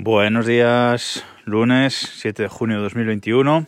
[0.00, 3.66] Buenos días, lunes 7 de junio de 2021.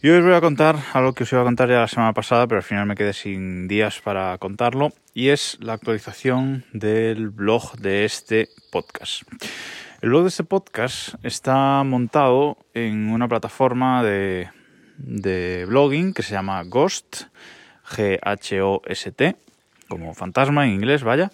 [0.00, 2.12] Y hoy os voy a contar algo que os iba a contar ya la semana
[2.12, 7.30] pasada, pero al final me quedé sin días para contarlo, y es la actualización del
[7.30, 9.22] blog de este podcast.
[10.02, 14.50] El blog de este podcast está montado en una plataforma de,
[14.98, 17.24] de blogging que se llama Ghost,
[17.90, 19.34] G-H-O-S-T,
[19.88, 21.32] como fantasma en inglés, vaya.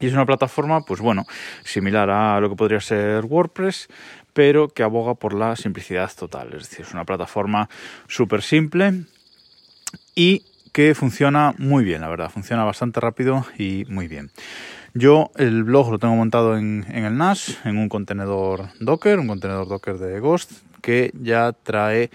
[0.00, 1.24] Y es una plataforma, pues bueno,
[1.64, 3.88] similar a lo que podría ser WordPress,
[4.32, 6.54] pero que aboga por la simplicidad total.
[6.54, 7.68] Es decir, es una plataforma
[8.06, 9.04] súper simple
[10.14, 12.30] y que funciona muy bien, la verdad.
[12.30, 14.30] Funciona bastante rápido y muy bien.
[14.94, 19.68] Yo el blog lo tengo montado en, el NAS, en un contenedor Docker, un contenedor
[19.68, 22.10] Docker de Ghost, que ya trae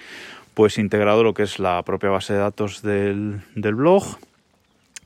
[0.54, 4.04] pues integrado lo que es la propia base de datos del, del blog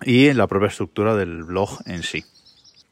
[0.04, 2.23] y la propia estructura del blog en sí.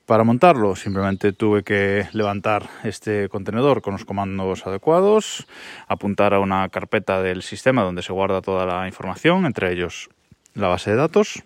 [0.06, 5.48] Para montarlo simplemente tuve que levantar este contenedor con los comandos adecuados,
[5.88, 10.10] apuntar a una carpeta del sistema donde se guarda toda la información, entre ellos
[10.54, 11.44] la base de datos,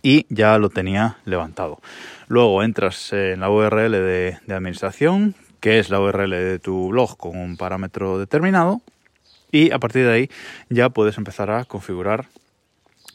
[0.00, 1.80] y ya lo tenía levantado.
[2.28, 7.36] Luego entras en la URL de, administración, que es la URL de tu blog con
[7.36, 8.80] un parámetro determinado,
[9.50, 10.30] y a partir de ahí
[10.68, 12.26] ya puedes empezar a configurar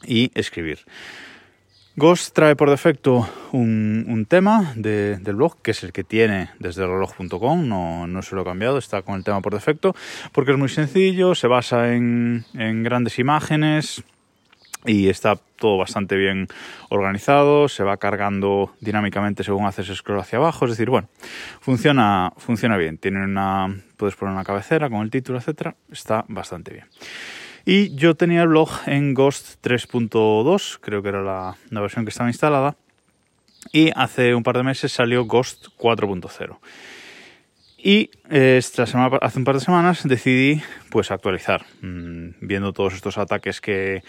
[0.04, 0.80] y escribir.
[1.94, 7.68] Ghost trae por defecto un, tema del blog, que es el que tiene desde reloj.com,
[7.68, 9.94] no, no se lo he cambiado, está con el tema por defecto,
[10.32, 14.02] porque es muy sencillo, se basa en, grandes imágenes
[14.86, 16.48] y está todo bastante bien
[16.88, 21.08] organizado, se va cargando dinámicamente según haces scroll hacia abajo, es decir, bueno,
[21.60, 26.72] funciona, funciona bien, tiene una, puedes poner una cabecera con el título, etcétera, está bastante
[26.72, 26.86] bien.
[27.64, 32.30] Y yo tenía el blog en Ghost 3.2, creo que era la, versión que estaba
[32.30, 32.76] instalada.
[33.72, 36.58] Y hace un par de meses salió Ghost 4.0.
[37.84, 40.60] Y eh, esta semana, hace un par de semanas decidí
[40.90, 41.64] pues actualizar.
[41.80, 44.02] Mm, viendo todos estos ataques que,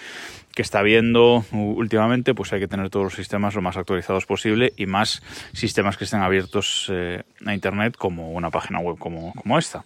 [0.55, 4.85] está viendo últimamente, pues hay que tener todos los sistemas lo más actualizados posible y
[4.85, 5.23] más
[5.53, 9.85] sistemas que estén abiertos eh, a internet como una página web como, como esta.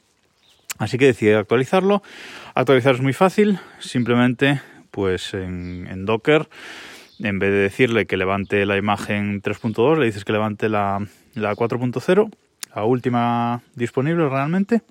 [0.78, 2.04] Así que decidí actualizarlo.
[2.54, 4.62] Actualizar es muy fácil, simplemente
[4.92, 6.50] pues en, Docker,
[7.20, 11.06] en vez de decirle que levante la imagen 3.2, le dices que levante la,
[11.36, 12.32] la 4.0,
[12.76, 14.82] la última disponible realmente.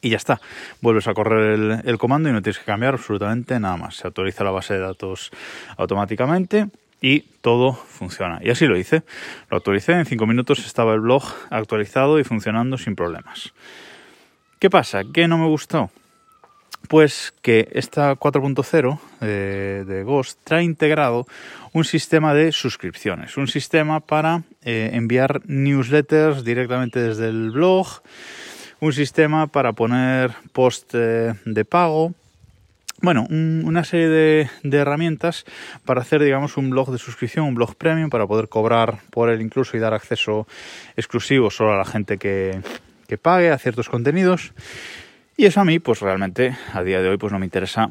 [0.00, 0.40] Y ya está,
[0.80, 3.96] vuelves a correr el, comando y no tienes que cambiar absolutamente nada más.
[3.96, 5.30] Se actualiza la base de datos
[5.76, 6.68] automáticamente
[7.00, 8.38] y todo funciona.
[8.42, 9.02] Y así lo hice.
[9.50, 13.52] Lo actualicé, en 5 minutos estaba el blog actualizado y funcionando sin problemas.
[14.66, 15.02] ¿Qué pasa?
[15.14, 15.90] ¿Qué no me gustó?
[16.88, 21.24] Pues que esta 4.0 de, Ghost trae integrado
[21.72, 27.86] un sistema de suscripciones, un sistema para eh, enviar newsletters directamente desde el blog,
[28.80, 32.12] un sistema para poner post eh, de pago,
[33.02, 35.44] bueno, una serie de, herramientas
[35.84, 39.42] para hacer, digamos, un blog de suscripción, un blog premium, para poder cobrar por él
[39.42, 40.48] incluso y dar acceso
[40.96, 42.62] exclusivo solo a la gente que,
[43.06, 44.52] que pague a ciertos contenidos.
[45.36, 47.90] Y eso a mí, pues realmente, a día de hoy, pues no me interesa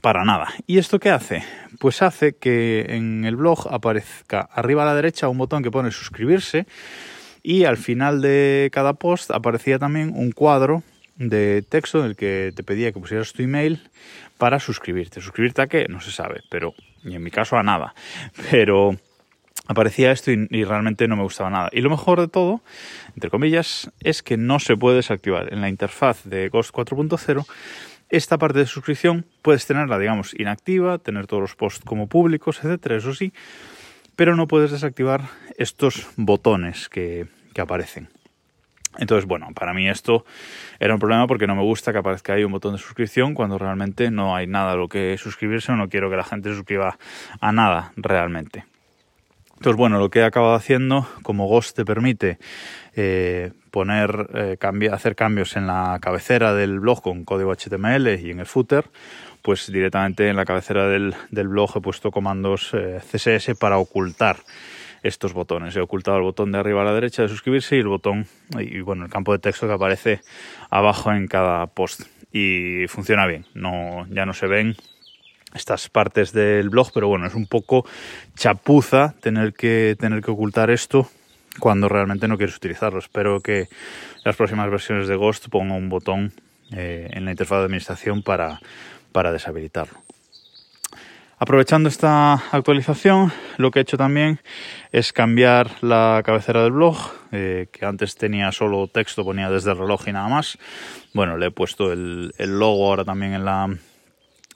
[0.00, 0.48] para nada.
[0.66, 1.42] ¿Y esto qué hace?
[1.78, 5.90] Pues hace que en el blog aparezca arriba a la derecha un botón que pone
[5.90, 6.66] suscribirse
[7.42, 10.82] y al final de cada post aparecía también un cuadro
[11.16, 13.80] de texto en el que te pedía que pusieras tu email
[14.38, 15.20] para suscribirte.
[15.20, 15.86] ¿Suscribirte a qué?
[15.88, 17.94] No se sabe, pero, y en mi caso a nada.
[18.50, 18.96] Pero
[19.66, 21.70] aparecía esto y, realmente no me gustaba nada.
[21.72, 22.62] Y lo mejor de todo,
[23.14, 25.52] entre comillas, es que no se puede desactivar.
[25.52, 27.46] En la interfaz de Ghost 4.0,
[28.08, 32.96] esta parte de suscripción puedes tenerla, digamos, inactiva, tener todos los posts como públicos, etcétera,
[32.96, 33.32] eso sí,
[34.14, 35.22] pero no puedes desactivar
[35.58, 37.26] estos botones que,
[37.58, 38.10] aparecen.
[38.98, 40.26] Entonces, bueno, para mí esto
[40.78, 43.56] era un problema porque no me gusta que aparezca ahí un botón de suscripción cuando
[43.56, 46.56] realmente no hay nada a lo que suscribirse o no quiero que la gente se
[46.56, 46.98] suscriba
[47.40, 48.66] a nada realmente.
[49.56, 52.38] Entonces, bueno, lo que he acabado haciendo, como Ghost te permite
[52.94, 58.40] eh, poner, eh, hacer cambios en la cabecera del blog con código HTML y en
[58.40, 58.84] el footer,
[59.40, 64.36] pues directamente en la cabecera del, blog he puesto comandos eh, CSS para ocultar
[65.02, 65.74] estos botones.
[65.74, 68.26] He ocultado el botón de arriba a la derecha de suscribirse y el botón,
[68.58, 70.20] y bueno, el campo de texto que aparece
[70.68, 72.02] abajo en cada post.
[72.30, 74.76] Y funciona bien, no, ya no se ven
[75.56, 77.84] estas partes del blog, pero bueno, es un poco
[78.36, 81.08] chapuza tener que, tener que ocultar esto
[81.58, 82.98] cuando realmente no quieres utilizarlo.
[82.98, 83.68] Espero que
[84.24, 86.32] las próximas versiones de Ghost ponga un botón
[86.72, 88.60] eh, en la interfaz de administración para,
[89.12, 89.98] para deshabilitarlo.
[91.38, 94.40] Aprovechando esta actualización, lo que he hecho también
[94.90, 96.96] es cambiar la cabecera del blog,
[97.30, 100.56] eh, que antes tenía solo texto, ponía desde el reloj y nada más.
[101.12, 103.68] Bueno, le he puesto el, logo ahora también en la,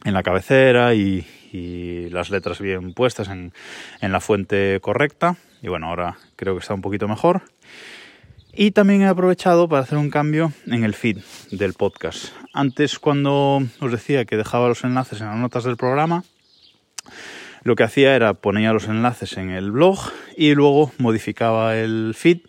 [0.05, 1.26] en la cabecera y,
[2.11, 3.52] las letras bien puestas en,
[4.00, 5.37] en la fuente correcta.
[5.62, 7.43] Y bueno, ahora creo que está un poquito mejor.
[8.52, 11.19] Y también he aprovechado para hacer un cambio en el feed
[11.50, 12.32] del podcast.
[12.52, 16.25] Antes cuando os decía que dejaba los enlaces en las notas del programa,
[17.62, 19.99] lo que hacía era poner los enlaces en el blog
[20.37, 22.41] y luego modificaba el feed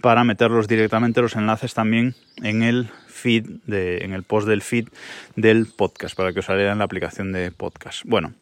[0.00, 4.88] para meterlos directamente los enlaces también en el feed de, en el post del feed
[5.36, 8.02] del podcast para que os saliera en la aplicación de podcast.
[8.04, 8.32] Bueno,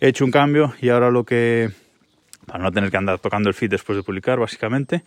[0.00, 1.70] he hecho un cambio y ahora lo que
[2.46, 5.02] para no tener que andar tocando el feed después de publicar básicamente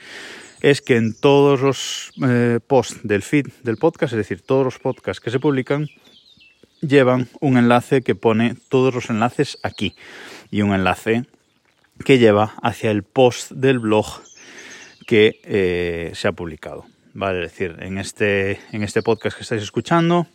[0.61, 4.79] es que en todos los eh, posts del feed del podcast, es decir, todos los
[4.79, 5.87] podcasts que se publican,
[6.81, 9.95] llevan un enlace que pone todos los enlaces aquí
[10.51, 11.25] y un enlace
[12.05, 14.05] que lleva hacia el post del blog
[15.05, 16.85] que eh, se ha publicado.
[17.17, 20.27] Vale, es decir, en este, en este podcast que estáis escuchando,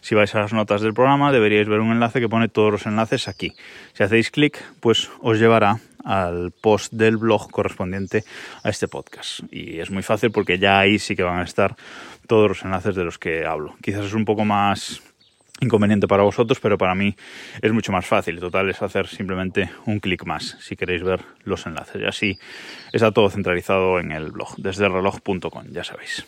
[0.00, 2.86] si vais a las notas del programa, deberíais ver un enlace que pone todos los
[2.86, 3.52] enlaces aquí.
[3.92, 8.24] Si hacéis clic, pues os llevará al post del blog correspondiente
[8.62, 9.40] a este podcast.
[9.50, 11.76] Y es muy fácil porque ya ahí sí que van a estar
[12.26, 13.76] todos los enlaces de los que hablo.
[13.82, 15.02] Quizás es un poco más
[15.60, 17.14] inconveniente para vosotros, pero para mí
[17.60, 18.38] es mucho más fácil.
[18.40, 22.00] Total es hacer simplemente un clic más si queréis ver los enlaces.
[22.02, 22.38] Y así
[22.92, 26.26] está todo centralizado en el blog, desde reloj.com, ya sabéis.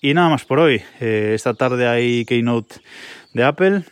[0.00, 0.82] Y nada más por hoy.
[1.00, 2.76] Eh, esta tarde hay Keynote
[3.32, 3.82] de Apple.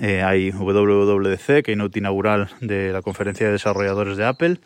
[0.00, 4.58] Eh, hay WWDC, Keynote inaugural de la conferencia de desarrolladores de Apple.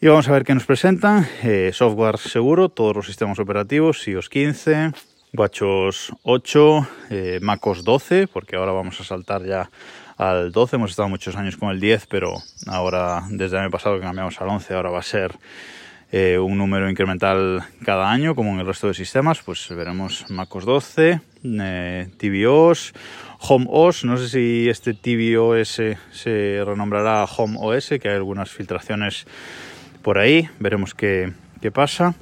[0.00, 1.28] Y vamos a ver qué nos presentan.
[1.44, 4.92] Eh, software seguro, todos los sistemas operativos, iOS 15,
[5.34, 9.70] WatchOS 8, eh, MacOS 12, porque ahora vamos a saltar ya
[10.18, 10.76] al 12.
[10.76, 12.34] Hemos estado muchos años con el 10, pero
[12.66, 15.38] ahora, desde el año pasado que cambiamos al 11, ahora va a ser
[16.10, 19.40] eh, un número incremental cada año, como en el resto de sistemas.
[19.42, 22.92] Pues veremos MacOS 12, eh, tvOS,
[23.38, 24.04] HomeOS.
[24.04, 25.80] No sé si este tvOS
[26.10, 29.26] se renombrará HomeOS, que hay algunas filtraciones
[30.02, 30.50] por ahí.
[30.58, 31.32] Veremos qué,
[31.62, 32.14] qué pasa.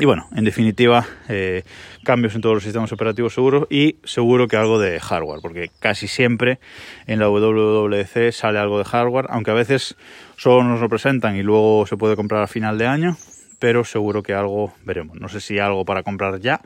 [0.00, 1.62] Y bueno, en definitiva, eh,
[2.04, 6.08] cambios en todos los sistemas operativos seguros y seguro que algo de hardware, porque casi
[6.08, 6.58] siempre
[7.06, 9.96] en la WWDC sale algo de hardware, aunque a veces
[10.38, 13.18] solo nos lo presentan y luego se puede comprar a final de año,
[13.58, 15.20] pero seguro que algo veremos.
[15.20, 16.62] No sé si algo para comprar ya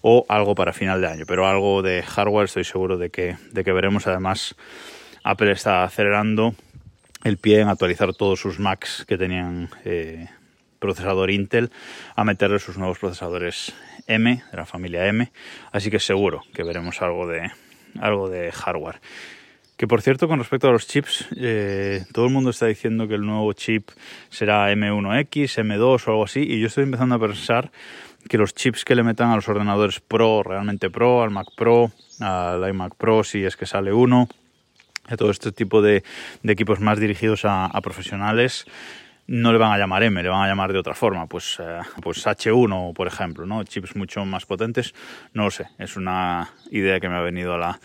[0.00, 3.64] o algo para final de año, pero algo de hardware estoy seguro de que, de
[3.64, 4.06] que veremos.
[4.06, 4.54] Además,
[5.24, 6.54] Apple está acelerando
[7.24, 10.28] el pie en actualizar todos sus Macs que tenían eh,
[10.78, 11.70] procesador Intel
[12.16, 13.74] a meterle sus nuevos procesadores
[14.06, 15.30] M, de la familia M,
[15.72, 17.50] así que seguro que veremos algo de,
[18.00, 19.00] algo de hardware.
[19.76, 23.14] Que por cierto, con respecto a los chips, eh, todo el mundo está diciendo que
[23.14, 23.90] el nuevo chip
[24.28, 27.70] será M1X, M2 o algo así, y yo estoy empezando a pensar
[28.28, 31.92] que los chips que le metan a los ordenadores Pro, realmente Pro, al Mac Pro,
[32.18, 34.28] al iMac Pro, si es que sale uno,
[35.06, 36.02] a todo este tipo de,
[36.42, 38.66] equipos más dirigidos a profesionales,
[39.28, 41.80] no le van a llamar M, le van a llamar de otra forma, pues, eh,
[42.02, 43.62] pues H1, por ejemplo, ¿no?
[43.62, 44.94] Chips mucho más potentes,
[45.34, 47.78] no lo sé, es una idea que me ha venido a la,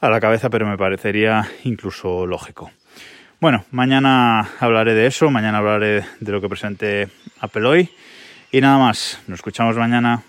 [0.00, 2.70] a la cabeza, pero me parecería incluso lógico.
[3.40, 7.08] Bueno, mañana hablaré de eso, mañana hablaré de lo que presente
[7.40, 7.90] Apple hoy
[8.50, 10.22] y nada más, nos escuchamos mañana.